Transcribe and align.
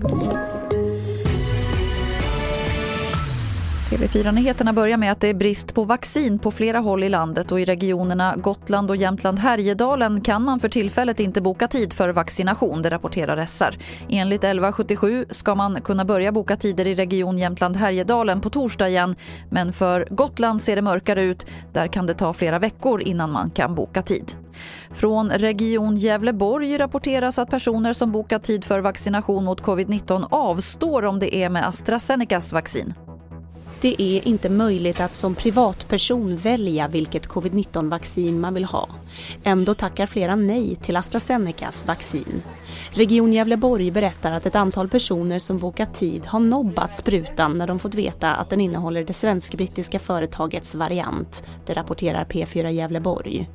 Thank 0.00 0.32
you. 0.32 0.57
TV4-nyheterna 3.90 4.72
börjar 4.72 4.96
med 4.96 5.12
att 5.12 5.20
det 5.20 5.28
är 5.28 5.34
brist 5.34 5.74
på 5.74 5.84
vaccin 5.84 6.38
på 6.38 6.50
flera 6.50 6.78
håll 6.78 7.04
i 7.04 7.08
landet 7.08 7.52
och 7.52 7.60
i 7.60 7.64
regionerna 7.64 8.36
Gotland 8.36 8.90
och 8.90 8.96
Jämtland 8.96 9.38
Härjedalen 9.38 10.20
kan 10.20 10.42
man 10.42 10.60
för 10.60 10.68
tillfället 10.68 11.20
inte 11.20 11.40
boka 11.40 11.68
tid 11.68 11.92
för 11.92 12.08
vaccination, 12.08 12.82
det 12.82 12.90
rapporterar 12.90 13.46
SR. 13.46 13.78
Enligt 14.08 14.44
1177 14.44 15.26
ska 15.30 15.54
man 15.54 15.80
kunna 15.80 16.04
börja 16.04 16.32
boka 16.32 16.56
tider 16.56 16.86
i 16.86 16.94
region 16.94 17.38
Jämtland 17.38 17.76
Härjedalen 17.76 18.40
på 18.40 18.50
torsdag 18.50 18.88
igen, 18.88 19.16
men 19.50 19.72
för 19.72 20.08
Gotland 20.10 20.62
ser 20.62 20.76
det 20.76 20.82
mörkare 20.82 21.22
ut. 21.22 21.46
Där 21.72 21.86
kan 21.86 22.06
det 22.06 22.14
ta 22.14 22.32
flera 22.32 22.58
veckor 22.58 23.02
innan 23.02 23.32
man 23.32 23.50
kan 23.50 23.74
boka 23.74 24.02
tid. 24.02 24.32
Från 24.90 25.30
Region 25.30 25.96
Gävleborg 25.96 26.78
rapporteras 26.78 27.38
att 27.38 27.50
personer 27.50 27.92
som 27.92 28.12
bokat 28.12 28.42
tid 28.42 28.64
för 28.64 28.80
vaccination 28.80 29.44
mot 29.44 29.62
covid-19 29.62 30.26
avstår 30.30 31.04
om 31.04 31.18
det 31.18 31.36
är 31.36 31.48
med 31.48 31.68
AstraZenecas 31.68 32.52
vaccin. 32.52 32.94
Det 33.80 34.02
är 34.02 34.28
inte 34.28 34.48
möjligt 34.48 35.00
att 35.00 35.14
som 35.14 35.34
privatperson 35.34 36.36
välja 36.36 36.88
vilket 36.88 37.28
covid-19-vaccin 37.28 38.40
man 38.40 38.54
vill 38.54 38.64
ha. 38.64 38.88
Ändå 39.44 39.74
tackar 39.74 40.06
flera 40.06 40.36
nej 40.36 40.76
till 40.76 40.96
AstraZenecas 40.96 41.86
vaccin. 41.86 42.42
Region 42.90 43.32
Gävleborg 43.32 43.90
berättar 43.90 44.32
att 44.32 44.46
ett 44.46 44.56
antal 44.56 44.88
personer 44.88 45.38
som 45.38 45.58
bokat 45.58 45.94
tid 45.94 46.26
har 46.26 46.40
nobbat 46.40 46.94
sprutan 46.94 47.58
när 47.58 47.66
de 47.66 47.78
fått 47.78 47.94
veta 47.94 48.34
att 48.34 48.50
den 48.50 48.60
innehåller 48.60 49.04
det 49.04 49.12
svensk-brittiska 49.14 49.98
företagets 49.98 50.74
variant. 50.74 51.42
Det 51.66 51.72
rapporterar 51.72 52.24
P4 52.24 52.68
Gävleborg. 52.68 53.48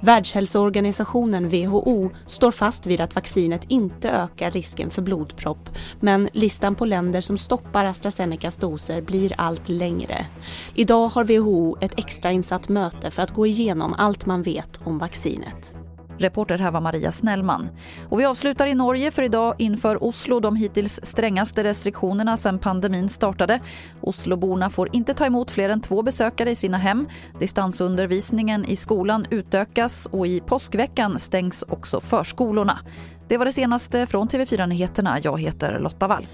Världshälsoorganisationen 0.00 1.48
WHO 1.48 2.10
står 2.26 2.50
fast 2.50 2.86
vid 2.86 3.00
att 3.00 3.14
vaccinet 3.14 3.60
inte 3.68 4.10
ökar 4.10 4.50
risken 4.50 4.90
för 4.90 5.02
blodpropp 5.02 5.70
men 6.00 6.28
listan 6.32 6.74
på 6.74 6.84
länder 6.84 7.20
som 7.20 7.38
stoppar 7.38 7.84
AstraZenecas 7.84 8.56
doser 8.56 9.00
blir 9.02 9.32
allt 9.36 9.68
längre. 9.68 10.26
Idag 10.74 11.08
har 11.08 11.24
WHO 11.24 11.76
ett 11.80 11.98
extrainsatt 11.98 12.68
möte 12.68 13.10
för 13.10 13.22
att 13.22 13.34
gå 13.34 13.46
igenom 13.46 13.94
allt 13.98 14.26
man 14.26 14.42
vet 14.42 14.80
om 14.84 14.98
vaccinet. 14.98 15.83
Reporter 16.18 16.58
här 16.58 16.70
var 16.70 16.80
Maria 16.80 17.12
Snellman. 17.12 17.68
Och 18.08 18.20
vi 18.20 18.24
avslutar 18.24 18.66
i 18.66 18.74
Norge 18.74 19.10
för 19.10 19.22
idag 19.22 19.54
inför 19.58 20.04
Oslo 20.04 20.40
de 20.40 20.56
hittills 20.56 21.00
strängaste 21.02 21.64
restriktionerna 21.64 22.36
sedan 22.36 22.58
pandemin 22.58 23.08
startade. 23.08 23.60
Osloborna 24.00 24.70
får 24.70 24.96
inte 24.96 25.14
ta 25.14 25.26
emot 25.26 25.50
fler 25.50 25.68
än 25.68 25.80
två 25.80 26.02
besökare 26.02 26.50
i 26.50 26.54
sina 26.54 26.78
hem. 26.78 27.08
Distansundervisningen 27.40 28.64
i 28.64 28.76
skolan 28.76 29.26
utökas 29.30 30.06
och 30.06 30.26
i 30.26 30.40
påskveckan 30.40 31.18
stängs 31.18 31.64
också 31.68 32.00
förskolorna. 32.00 32.78
Det 33.28 33.36
var 33.36 33.44
det 33.44 33.52
senaste 33.52 34.06
från 34.06 34.28
TV4 34.28 34.66
Nyheterna. 34.66 35.18
Jag 35.22 35.40
heter 35.40 35.78
Lotta 35.78 36.08
Wall. 36.08 36.26